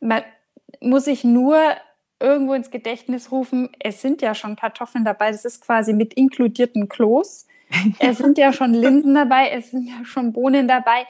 [0.00, 0.22] Man
[0.80, 1.60] muss sich nur
[2.18, 6.88] irgendwo ins Gedächtnis rufen, es sind ja schon Kartoffeln dabei, das ist quasi mit inkludierten
[6.88, 7.46] Kloß.
[7.98, 11.06] Es sind ja schon Linsen dabei, es sind ja schon Bohnen dabei.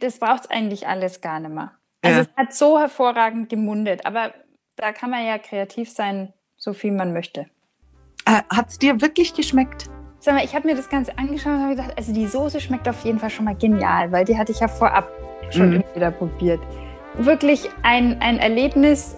[0.00, 1.72] Das braucht es eigentlich alles gar nicht mehr.
[2.00, 2.22] Also ja.
[2.22, 4.32] es hat so hervorragend gemundet, aber
[4.76, 7.50] da kann man ja kreativ sein, so viel man möchte.
[8.24, 9.90] Äh, hat es dir wirklich geschmeckt?
[10.20, 12.88] Sag mal, ich habe mir das Ganze angeschaut und habe gedacht, also die Soße schmeckt
[12.88, 15.08] auf jeden Fall schon mal genial, weil die hatte ich ja vorab
[15.50, 15.84] schon mhm.
[15.94, 16.60] wieder probiert.
[17.14, 19.16] Wirklich ein, ein Erlebnis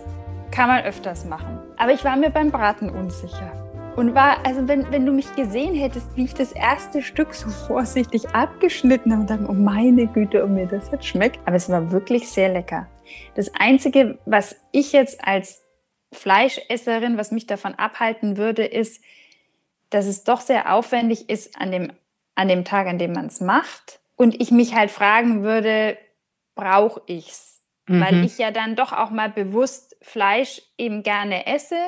[0.50, 1.58] kann man öfters machen.
[1.78, 3.52] Aber ich war mir beim Braten unsicher.
[3.96, 7.48] Und war, also wenn, wenn du mich gesehen hättest, wie ich das erste Stück so
[7.66, 11.38] vorsichtig abgeschnitten habe und dann, oh meine Güte, ob mir das jetzt schmeckt.
[11.46, 12.88] Aber es war wirklich sehr lecker.
[13.34, 15.62] Das Einzige, was ich jetzt als
[16.12, 19.02] Fleischesserin, was mich davon abhalten würde, ist,
[19.90, 21.92] dass es doch sehr aufwendig ist an dem,
[22.34, 24.00] an dem Tag, an dem man es macht.
[24.16, 25.98] Und ich mich halt fragen würde,
[26.54, 27.60] brauche ich's?
[27.86, 28.00] Mhm.
[28.00, 31.78] Weil ich ja dann doch auch mal bewusst Fleisch eben gerne esse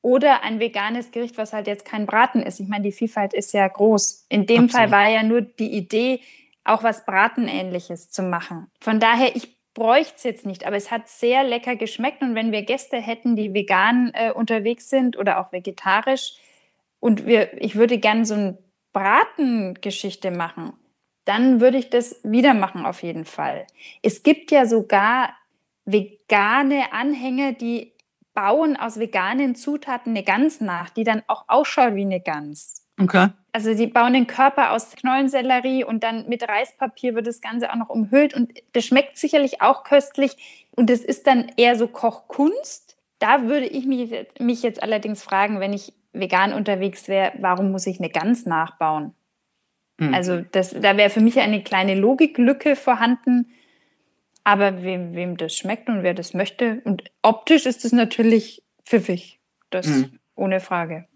[0.00, 2.60] oder ein veganes Gericht, was halt jetzt kein Braten ist.
[2.60, 4.26] Ich meine, die Vielfalt ist ja groß.
[4.28, 4.72] In dem Absolut.
[4.72, 6.20] Fall war ja nur die Idee,
[6.62, 8.70] auch was Bratenähnliches zu machen.
[8.80, 12.22] Von daher, ich bräuchte es jetzt nicht, aber es hat sehr lecker geschmeckt.
[12.22, 16.34] Und wenn wir Gäste hätten, die vegan äh, unterwegs sind oder auch vegetarisch,
[17.04, 18.56] und wir, ich würde gerne so eine
[18.94, 20.72] Bratengeschichte machen,
[21.26, 23.66] dann würde ich das wieder machen auf jeden Fall.
[24.00, 25.34] Es gibt ja sogar
[25.84, 27.92] vegane Anhänger, die
[28.32, 32.86] bauen aus veganen Zutaten eine Gans nach, die dann auch ausschaut wie eine Gans.
[32.98, 33.28] Okay.
[33.52, 37.76] Also die bauen den Körper aus Knollensellerie und dann mit Reispapier wird das Ganze auch
[37.76, 42.96] noch umhüllt und das schmeckt sicherlich auch köstlich und das ist dann eher so Kochkunst.
[43.18, 47.86] Da würde ich mich, mich jetzt allerdings fragen, wenn ich vegan unterwegs wäre, warum muss
[47.86, 49.14] ich eine Gans nachbauen?
[49.98, 50.14] Mhm.
[50.14, 53.52] Also das, da wäre für mich eine kleine Logiklücke vorhanden.
[54.42, 56.82] Aber wem, wem das schmeckt und wer das möchte.
[56.84, 59.40] Und optisch ist es natürlich pfiffig.
[59.70, 60.18] Das mhm.
[60.34, 61.06] ohne Frage.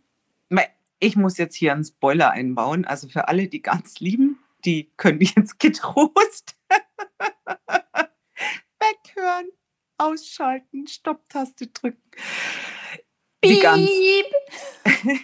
[1.00, 2.84] Ich muss jetzt hier einen Spoiler einbauen.
[2.84, 6.56] Also für alle, die ganz lieben, die können jetzt getrost
[8.80, 9.48] weghören,
[9.96, 12.02] ausschalten, Stopptaste drücken.
[13.44, 13.90] Die Gans.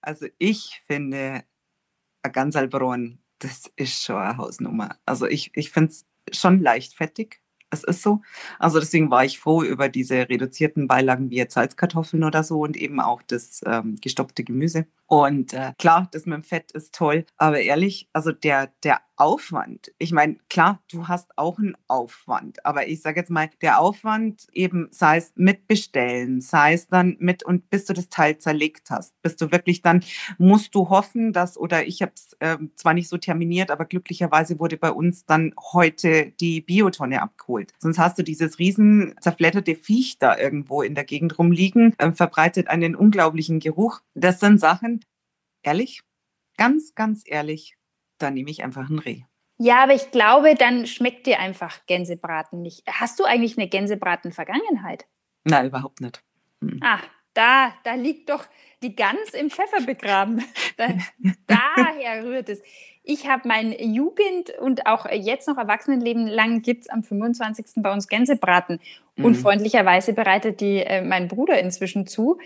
[0.00, 1.44] also ich finde,
[2.22, 4.96] ein Gansalbron, das ist schon eine Hausnummer.
[5.04, 7.40] Also ich, ich finde es schon leicht fettig.
[7.70, 8.20] Es ist so.
[8.58, 12.76] Also deswegen war ich froh über diese reduzierten Beilagen wie jetzt Salzkartoffeln oder so und
[12.76, 14.86] eben auch das ähm, gestopfte Gemüse.
[15.06, 19.92] Und äh, klar, das mit dem Fett ist toll, aber ehrlich, also der, der Aufwand,
[19.98, 24.48] ich meine, klar, du hast auch einen Aufwand, aber ich sage jetzt mal, der Aufwand
[24.52, 28.90] eben, sei es mit Bestellen, sei es dann mit und bis du das Teil zerlegt
[28.90, 30.04] hast, bist du wirklich dann,
[30.38, 34.58] musst du hoffen, dass, oder ich habe es äh, zwar nicht so terminiert, aber glücklicherweise
[34.58, 37.72] wurde bei uns dann heute die Biotonne abgeholt.
[37.78, 42.68] Sonst hast du dieses riesen zerfletterte Viech da irgendwo in der Gegend rumliegen, äh, verbreitet
[42.68, 44.00] einen unglaublichen Geruch.
[44.14, 45.00] Das sind Sachen,
[45.62, 46.02] Ehrlich?
[46.56, 47.76] Ganz, ganz ehrlich,
[48.22, 49.22] da nehme ich einfach ein Reh.
[49.58, 52.82] Ja, aber ich glaube, dann schmeckt dir einfach Gänsebraten nicht.
[52.88, 55.06] Hast du eigentlich eine Gänsebraten-Vergangenheit?
[55.44, 56.22] Nein, überhaupt nicht.
[56.60, 56.80] Hm.
[56.82, 57.02] Ach,
[57.34, 58.44] da, da liegt doch
[58.82, 60.42] die Gans im Pfeffer begraben.
[60.78, 60.88] Da,
[61.46, 62.62] daher rührt es.
[63.02, 67.82] Ich habe mein Jugend- und auch jetzt noch Erwachsenenleben lang gibt es am 25.
[67.82, 68.80] bei uns Gänsebraten.
[69.16, 69.24] Mhm.
[69.24, 72.38] Und freundlicherweise bereitet die äh, mein Bruder inzwischen zu.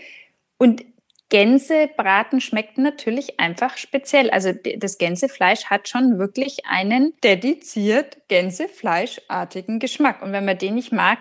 [0.57, 0.83] Und
[1.29, 4.29] Gänsebraten schmeckt natürlich einfach speziell.
[4.29, 10.21] Also das Gänsefleisch hat schon wirklich einen dediziert Gänsefleischartigen Geschmack.
[10.21, 11.19] Und wenn man den nicht mag,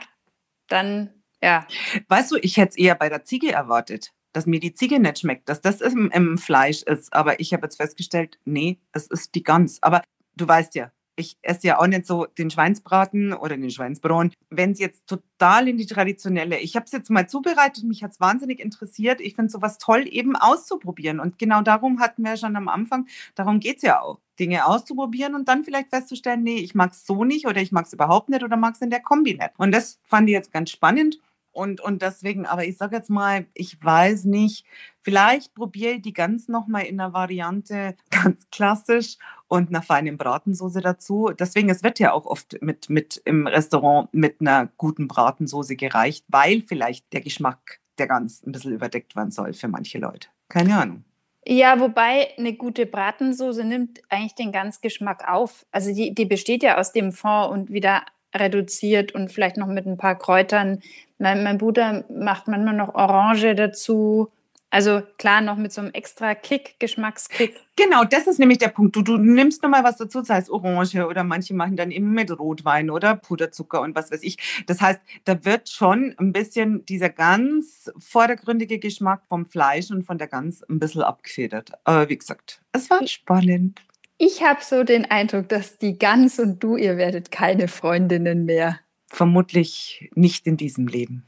[0.68, 1.66] dann ja.
[2.08, 5.18] Weißt du, ich hätte es eher bei der Ziege erwartet, dass mir die Ziege nicht
[5.18, 7.12] schmeckt, dass das im, im Fleisch ist.
[7.12, 9.82] Aber ich habe jetzt festgestellt, nee, es ist die Gans.
[9.82, 10.02] Aber
[10.36, 14.32] du weißt ja, ich esse ja auch nicht so den Schweinsbraten oder den Schweinsbraten.
[14.50, 18.12] Wenn es jetzt total in die traditionelle, ich habe es jetzt mal zubereitet, mich hat
[18.12, 19.20] es wahnsinnig interessiert.
[19.20, 21.18] Ich finde sowas toll, eben auszuprobieren.
[21.18, 24.20] Und genau darum hatten wir schon am Anfang, darum geht es ja auch.
[24.38, 27.86] Dinge auszuprobieren und dann vielleicht festzustellen, nee, ich mag es so nicht oder ich mag
[27.86, 29.52] es überhaupt nicht oder mag es in der Kombi nicht.
[29.56, 31.18] Und das fand ich jetzt ganz spannend.
[31.56, 34.66] Und, und deswegen, aber ich sage jetzt mal, ich weiß nicht,
[35.00, 39.16] vielleicht probiere ich die ganz nochmal in der Variante ganz klassisch
[39.48, 41.30] und einer feinen Bratensoße dazu.
[41.38, 46.26] Deswegen, es wird ja auch oft mit, mit im Restaurant mit einer guten Bratensoße gereicht,
[46.28, 50.28] weil vielleicht der Geschmack der Gans ein bisschen überdeckt werden soll für manche Leute.
[50.50, 51.04] Keine Ahnung.
[51.48, 55.64] Ja, wobei eine gute Bratensoße nimmt eigentlich den Ganzgeschmack auf.
[55.70, 58.02] Also die, die besteht ja aus dem Fond und wieder
[58.36, 60.80] reduziert und vielleicht noch mit ein paar Kräutern.
[61.18, 64.30] Mein, mein Bruder macht manchmal noch Orange dazu.
[64.68, 67.54] Also klar, noch mit so einem extra Kick, Geschmackskick.
[67.76, 68.96] Genau, das ist nämlich der Punkt.
[68.96, 72.36] Du, du nimmst nochmal was dazu, das heißt Orange oder manche machen dann eben mit
[72.36, 74.64] Rotwein oder Puderzucker und was weiß ich.
[74.66, 80.18] Das heißt, da wird schon ein bisschen dieser ganz vordergründige Geschmack vom Fleisch und von
[80.18, 81.72] der Gans ein bisschen abgefedert.
[81.84, 83.85] Aber wie gesagt, es war spannend.
[84.18, 88.80] Ich habe so den Eindruck, dass die Gans und du, ihr werdet keine Freundinnen mehr.
[89.08, 91.24] vermutlich nicht in diesem Leben.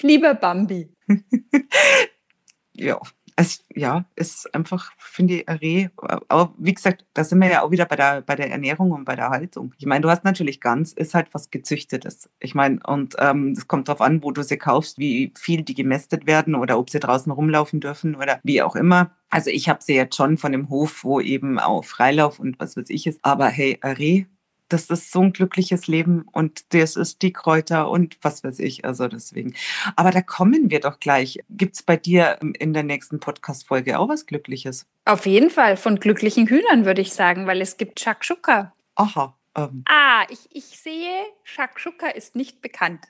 [0.00, 0.88] Lieber Bambi.
[2.72, 3.00] ja,
[3.40, 5.88] es ja, ist einfach, finde ich, ein Reh.
[5.96, 9.06] Aber wie gesagt, da sind wir ja auch wieder bei der, bei der Ernährung und
[9.06, 9.72] bei der Haltung.
[9.78, 12.28] Ich meine, du hast natürlich Gans, ist halt was Gezüchtetes.
[12.38, 15.74] Ich meine, und es ähm, kommt darauf an, wo du sie kaufst, wie viel die
[15.74, 19.12] gemästet werden oder ob sie draußen rumlaufen dürfen oder wie auch immer.
[19.30, 22.76] Also ich habe sie jetzt schon von dem Hof, wo eben auch Freilauf und was
[22.76, 23.20] weiß ich ist.
[23.22, 24.24] Aber hey, ein Reh
[24.72, 28.84] das ist so ein glückliches Leben und das ist die Kräuter und was weiß ich,
[28.84, 29.54] also deswegen.
[29.96, 31.40] Aber da kommen wir doch gleich.
[31.50, 34.86] Gibt es bei dir in der nächsten Podcast-Folge auch was Glückliches?
[35.04, 38.72] Auf jeden Fall, von glücklichen Hühnern würde ich sagen, weil es gibt Shakshuka.
[38.94, 39.36] Aha.
[39.56, 39.84] Ähm.
[39.88, 43.00] Ah, ich, ich sehe, Shakshuka ist nicht bekannt.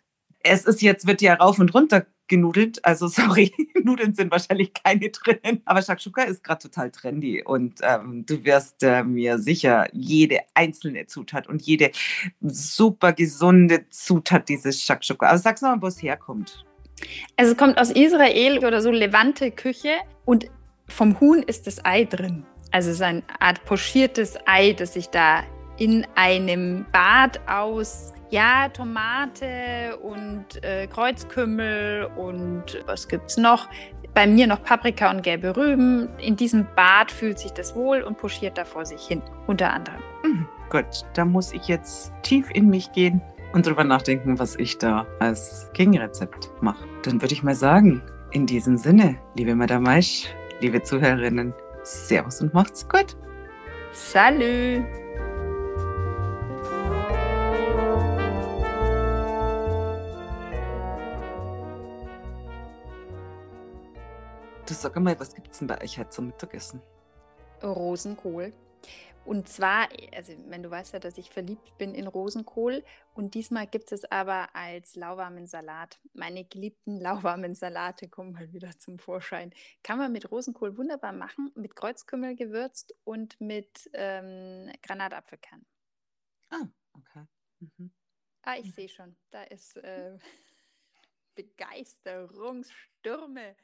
[0.42, 2.82] Es ist jetzt, wird ja rauf und runter genudelt.
[2.82, 3.52] Also sorry,
[3.82, 5.60] Nudeln sind wahrscheinlich keine drinnen.
[5.66, 11.04] Aber Shakshuka ist gerade total trendy und ähm, du wirst äh, mir sicher jede einzelne
[11.04, 11.90] Zutat und jede
[12.40, 15.26] super gesunde Zutat dieses Shakshuka.
[15.26, 16.64] Also sag's mal, wo es herkommt.
[17.36, 19.92] Also es kommt aus Israel oder so Levante Küche
[20.24, 20.46] und
[20.86, 22.44] vom Huhn ist das Ei drin.
[22.72, 25.42] Also es ist eine Art pochiertes Ei, das sich da
[25.78, 33.68] in einem Bad aus ja, Tomate und äh, Kreuzkümmel und was gibt's noch?
[34.14, 36.08] Bei mir noch Paprika und gelbe Rüben.
[36.18, 40.00] In diesem Bad fühlt sich das wohl und puschiert da vor sich hin, unter anderem.
[40.24, 43.20] Mhm, gut, da muss ich jetzt tief in mich gehen
[43.52, 46.84] und drüber nachdenken, was ich da als Gegenrezept mache.
[47.02, 48.02] Dann würde ich mal sagen,
[48.32, 50.28] in diesem Sinne, liebe Madame Maisch,
[50.60, 51.52] liebe Zuhörerinnen,
[51.82, 53.16] Servus und macht's gut.
[53.92, 54.99] Salut!
[64.70, 66.80] Du sag mal, was gibt es denn bei euch heute zum Mittagessen?
[67.60, 68.52] Rosenkohl.
[69.24, 73.66] Und zwar, also wenn du weißt ja, dass ich verliebt bin in Rosenkohl und diesmal
[73.66, 75.98] gibt es aber als lauwarmen Salat.
[76.12, 79.52] Meine geliebten lauwarmen Salate kommen mal wieder zum Vorschein.
[79.82, 85.66] Kann man mit Rosenkohl wunderbar machen, mit Kreuzkümmel gewürzt und mit ähm, Granatapfelkern.
[86.50, 87.24] Ah, okay.
[87.58, 87.90] Mhm.
[88.42, 90.16] Ah, ich sehe schon, da ist äh,
[91.34, 93.56] Begeisterungsstürme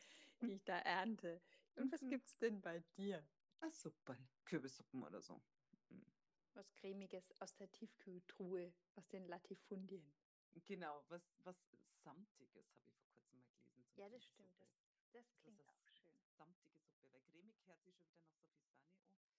[0.47, 1.41] die ich da ernte.
[1.75, 2.11] Und was mhm.
[2.11, 3.27] gibt's denn bei dir?
[3.61, 5.41] Ach, Suppen, Kürbissuppen oder so.
[5.89, 6.07] Mhm.
[6.55, 10.13] Was cremiges aus der Tiefkühltruhe, aus den Latifundien.
[10.65, 11.57] Genau, was, was
[12.03, 13.85] Samtiges habe ich vor kurzem mal gelesen.
[13.97, 14.59] Ja, das stimmt.
[14.61, 14.75] Das,
[15.13, 16.09] das klingt das auch schön.
[16.37, 19.35] Samtige Suppe, weil cremig hört sich schon wieder nach so viel Sahne an.